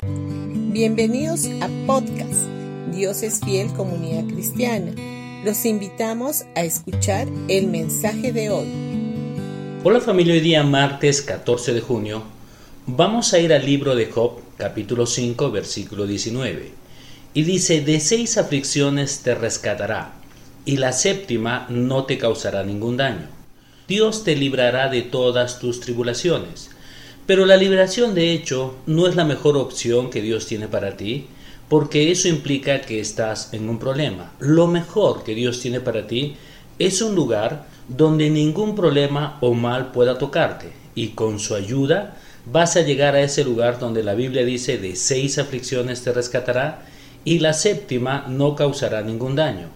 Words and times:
Bienvenidos 0.00 1.46
a 1.60 1.68
podcast 1.88 2.46
Dios 2.92 3.24
es 3.24 3.40
fiel 3.40 3.72
comunidad 3.72 4.32
cristiana. 4.32 4.92
Los 5.44 5.64
invitamos 5.64 6.44
a 6.54 6.62
escuchar 6.62 7.26
el 7.48 7.66
mensaje 7.66 8.32
de 8.32 8.48
hoy. 8.50 8.68
Hola 9.82 10.00
familia, 10.00 10.34
hoy 10.34 10.40
día 10.40 10.62
martes 10.62 11.20
14 11.22 11.72
de 11.74 11.80
junio 11.80 12.22
vamos 12.86 13.32
a 13.32 13.40
ir 13.40 13.52
al 13.52 13.66
libro 13.66 13.96
de 13.96 14.06
Job 14.06 14.40
capítulo 14.56 15.04
5 15.04 15.50
versículo 15.50 16.06
19 16.06 16.70
y 17.34 17.42
dice 17.42 17.80
de 17.80 17.98
seis 17.98 18.38
aflicciones 18.38 19.22
te 19.24 19.34
rescatará 19.34 20.12
y 20.64 20.76
la 20.76 20.92
séptima 20.92 21.66
no 21.70 22.04
te 22.04 22.18
causará 22.18 22.62
ningún 22.62 22.98
daño. 22.98 23.26
Dios 23.88 24.22
te 24.22 24.36
librará 24.36 24.90
de 24.90 25.02
todas 25.02 25.58
tus 25.58 25.80
tribulaciones. 25.80 26.70
Pero 27.28 27.44
la 27.44 27.58
liberación 27.58 28.14
de 28.14 28.32
hecho 28.32 28.76
no 28.86 29.06
es 29.06 29.14
la 29.14 29.26
mejor 29.26 29.58
opción 29.58 30.08
que 30.08 30.22
Dios 30.22 30.46
tiene 30.46 30.66
para 30.66 30.96
ti, 30.96 31.26
porque 31.68 32.10
eso 32.10 32.26
implica 32.26 32.80
que 32.80 33.00
estás 33.00 33.52
en 33.52 33.68
un 33.68 33.78
problema. 33.78 34.32
Lo 34.38 34.66
mejor 34.66 35.24
que 35.24 35.34
Dios 35.34 35.60
tiene 35.60 35.82
para 35.82 36.06
ti 36.06 36.36
es 36.78 37.02
un 37.02 37.14
lugar 37.14 37.66
donde 37.86 38.30
ningún 38.30 38.74
problema 38.74 39.36
o 39.42 39.52
mal 39.52 39.92
pueda 39.92 40.16
tocarte, 40.16 40.72
y 40.94 41.08
con 41.08 41.38
su 41.38 41.54
ayuda 41.54 42.16
vas 42.46 42.76
a 42.76 42.80
llegar 42.80 43.14
a 43.14 43.20
ese 43.20 43.44
lugar 43.44 43.78
donde 43.78 44.02
la 44.02 44.14
Biblia 44.14 44.46
dice 44.46 44.78
de 44.78 44.96
seis 44.96 45.36
aflicciones 45.36 46.02
te 46.02 46.14
rescatará 46.14 46.86
y 47.26 47.40
la 47.40 47.52
séptima 47.52 48.24
no 48.26 48.56
causará 48.56 49.02
ningún 49.02 49.36
daño. 49.36 49.68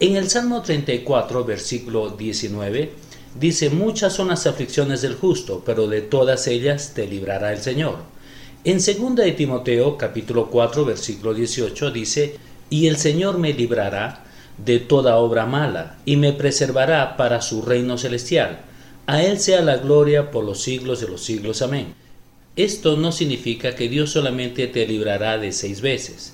En 0.00 0.16
el 0.16 0.30
Salmo 0.30 0.62
34, 0.62 1.44
versículo 1.44 2.08
19, 2.08 2.90
Dice, 3.38 3.68
muchas 3.68 4.14
son 4.14 4.28
las 4.28 4.46
aflicciones 4.46 5.02
del 5.02 5.14
justo, 5.14 5.62
pero 5.66 5.86
de 5.88 6.00
todas 6.00 6.46
ellas 6.46 6.92
te 6.94 7.06
librará 7.06 7.52
el 7.52 7.60
Señor. 7.60 7.98
En 8.64 8.78
2 8.78 9.14
de 9.14 9.32
Timoteo 9.32 9.98
capítulo 9.98 10.48
4 10.50 10.86
versículo 10.86 11.34
18 11.34 11.90
dice, 11.90 12.36
y 12.70 12.86
el 12.86 12.96
Señor 12.96 13.38
me 13.38 13.52
librará 13.52 14.24
de 14.64 14.78
toda 14.78 15.16
obra 15.16 15.44
mala, 15.44 15.98
y 16.06 16.16
me 16.16 16.32
preservará 16.32 17.18
para 17.18 17.42
su 17.42 17.60
reino 17.60 17.98
celestial. 17.98 18.60
A 19.06 19.22
Él 19.22 19.38
sea 19.38 19.60
la 19.60 19.76
gloria 19.76 20.30
por 20.30 20.42
los 20.42 20.62
siglos 20.62 21.00
de 21.00 21.08
los 21.08 21.22
siglos. 21.22 21.60
Amén. 21.60 21.94
Esto 22.56 22.96
no 22.96 23.12
significa 23.12 23.74
que 23.74 23.90
Dios 23.90 24.10
solamente 24.12 24.66
te 24.66 24.86
librará 24.86 25.36
de 25.36 25.52
seis 25.52 25.82
veces. 25.82 26.32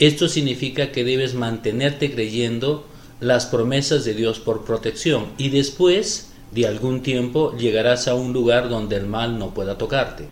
Esto 0.00 0.28
significa 0.28 0.90
que 0.90 1.04
debes 1.04 1.34
mantenerte 1.34 2.10
creyendo 2.10 2.86
las 3.20 3.46
promesas 3.46 4.04
de 4.04 4.14
Dios 4.14 4.40
por 4.40 4.64
protección 4.64 5.26
y 5.38 5.50
después 5.50 6.29
de 6.52 6.66
algún 6.66 7.02
tiempo 7.02 7.56
llegarás 7.56 8.08
a 8.08 8.14
un 8.14 8.32
lugar 8.32 8.68
donde 8.68 8.96
el 8.96 9.06
mal 9.06 9.38
no 9.38 9.54
pueda 9.54 9.78
tocarte. 9.78 10.28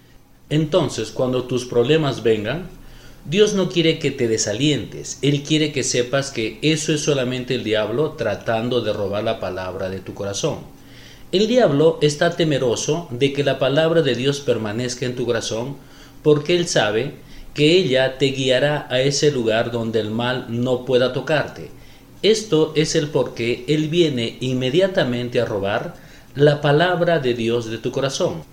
Entonces, 0.51 1.11
cuando 1.11 1.45
tus 1.45 1.65
problemas 1.65 2.23
vengan, 2.23 2.69
Dios 3.25 3.55
no 3.55 3.69
quiere 3.69 3.99
que 3.99 4.11
te 4.11 4.27
desalientes, 4.27 5.19
Él 5.21 5.43
quiere 5.43 5.73
que 5.73 5.83
sepas 5.83 6.31
que 6.31 6.59
eso 6.63 6.95
es 6.95 7.03
solamente 7.03 7.55
el 7.55 7.65
diablo 7.65 8.13
tratando 8.13 8.81
de 8.81 8.93
robar 8.93 9.25
la 9.25 9.39
palabra 9.39 9.91
de 9.91 10.01
tu 10.01 10.15
corazón. 10.15 10.61
El 11.31 11.47
diablo 11.47 11.99
está 12.01 12.37
temeroso 12.37 13.07
de 13.11 13.35
que 13.35 13.45
la 13.45 13.59
palabra 13.59 14.01
de 14.01 14.15
Dios 14.15 14.41
permanezca 14.41 15.05
en 15.05 15.15
tu 15.15 15.27
corazón 15.27 15.77
porque 16.23 16.57
él 16.57 16.67
sabe 16.67 17.13
que 17.53 17.77
ella 17.77 18.17
te 18.17 18.27
guiará 18.27 18.87
a 18.89 19.01
ese 19.01 19.31
lugar 19.31 19.71
donde 19.71 20.01
el 20.01 20.11
mal 20.11 20.47
no 20.49 20.87
pueda 20.87 21.13
tocarte. 21.13 21.71
Esto 22.23 22.73
es 22.77 22.95
el 22.95 23.09
por 23.09 23.35
qué 23.35 23.65
él 23.69 23.89
viene 23.89 24.39
inmediatamente 24.41 25.41
a 25.41 25.45
robar, 25.45 25.97
la 26.41 26.61
palabra 26.61 27.19
de 27.19 27.35
Dios 27.35 27.69
de 27.69 27.79
tu 27.79 27.91
corazón. 27.91 28.45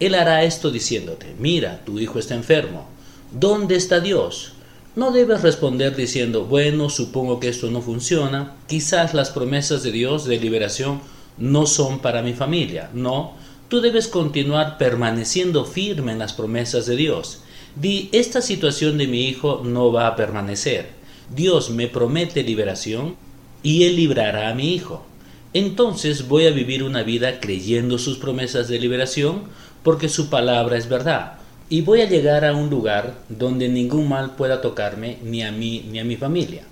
Él 0.00 0.14
hará 0.14 0.44
esto 0.44 0.70
diciéndote, 0.70 1.34
mira, 1.38 1.82
tu 1.84 1.98
hijo 1.98 2.18
está 2.18 2.34
enfermo. 2.34 2.86
¿Dónde 3.32 3.76
está 3.76 4.00
Dios? 4.00 4.52
No 4.96 5.10
debes 5.10 5.42
responder 5.42 5.94
diciendo, 5.94 6.46
bueno, 6.46 6.88
supongo 6.88 7.40
que 7.40 7.50
esto 7.50 7.70
no 7.70 7.82
funciona, 7.82 8.54
quizás 8.66 9.12
las 9.12 9.30
promesas 9.30 9.82
de 9.82 9.92
Dios 9.92 10.24
de 10.24 10.40
liberación 10.40 11.02
no 11.36 11.66
son 11.66 11.98
para 11.98 12.22
mi 12.22 12.32
familia. 12.32 12.88
No, 12.94 13.34
tú 13.68 13.82
debes 13.82 14.08
continuar 14.08 14.78
permaneciendo 14.78 15.66
firme 15.66 16.12
en 16.12 16.20
las 16.20 16.32
promesas 16.32 16.86
de 16.86 16.96
Dios. 16.96 17.40
Di, 17.76 18.08
esta 18.12 18.40
situación 18.40 18.96
de 18.96 19.06
mi 19.06 19.26
hijo 19.26 19.60
no 19.64 19.92
va 19.92 20.06
a 20.06 20.16
permanecer. 20.16 20.88
Dios 21.34 21.68
me 21.68 21.88
promete 21.88 22.42
liberación 22.42 23.16
y 23.62 23.84
Él 23.84 23.96
librará 23.96 24.48
a 24.48 24.54
mi 24.54 24.74
hijo 24.74 25.04
entonces 25.54 26.28
voy 26.28 26.46
a 26.46 26.50
vivir 26.50 26.82
una 26.82 27.04
vida 27.04 27.40
creyendo 27.40 27.96
sus 27.98 28.18
promesas 28.18 28.68
de 28.68 28.80
liberación 28.80 29.44
porque 29.84 30.08
su 30.08 30.28
palabra 30.28 30.76
es 30.76 30.88
verdad. 30.88 31.38
Y 31.70 31.80
voy 31.80 32.00
a 32.00 32.08
llegar 32.08 32.44
a 32.44 32.54
un 32.54 32.68
lugar 32.68 33.14
donde 33.28 33.68
ningún 33.68 34.08
mal 34.08 34.34
pueda 34.34 34.60
tocarme 34.60 35.18
ni 35.22 35.42
a 35.42 35.52
mí 35.52 35.86
ni 35.90 36.00
a 36.00 36.04
mi 36.04 36.16
familia. 36.16 36.64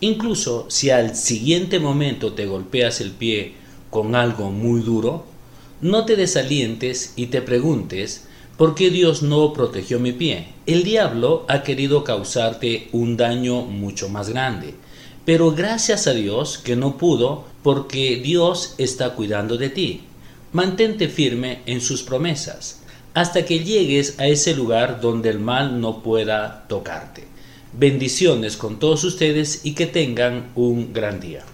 Incluso 0.00 0.66
si 0.68 0.90
al 0.90 1.14
siguiente 1.14 1.78
momento 1.78 2.32
te 2.32 2.46
golpeas 2.46 3.00
el 3.00 3.12
pie 3.12 3.54
con 3.88 4.16
algo 4.16 4.50
muy 4.50 4.82
duro, 4.82 5.24
no 5.80 6.04
te 6.04 6.16
desalientes 6.16 7.12
y 7.16 7.26
te 7.26 7.40
preguntes 7.40 8.26
¿por 8.56 8.74
qué 8.74 8.90
Dios 8.90 9.22
no 9.22 9.52
protegió 9.52 10.00
mi 10.00 10.12
pie? 10.12 10.48
El 10.66 10.82
diablo 10.82 11.44
ha 11.48 11.62
querido 11.62 12.04
causarte 12.04 12.88
un 12.92 13.16
daño 13.16 13.62
mucho 13.62 14.08
más 14.08 14.28
grande. 14.28 14.74
Pero 15.24 15.52
gracias 15.52 16.06
a 16.06 16.12
Dios 16.12 16.58
que 16.58 16.76
no 16.76 16.98
pudo 16.98 17.44
porque 17.62 18.16
Dios 18.16 18.74
está 18.78 19.14
cuidando 19.14 19.56
de 19.56 19.70
ti. 19.70 20.02
Mantente 20.52 21.08
firme 21.08 21.60
en 21.66 21.80
sus 21.80 22.02
promesas 22.02 22.80
hasta 23.14 23.44
que 23.44 23.60
llegues 23.60 24.18
a 24.18 24.26
ese 24.26 24.54
lugar 24.54 25.00
donde 25.00 25.30
el 25.30 25.38
mal 25.38 25.80
no 25.80 26.02
pueda 26.02 26.66
tocarte. 26.68 27.24
Bendiciones 27.72 28.56
con 28.56 28.78
todos 28.78 29.04
ustedes 29.04 29.64
y 29.64 29.74
que 29.74 29.86
tengan 29.86 30.50
un 30.56 30.92
gran 30.92 31.20
día. 31.20 31.44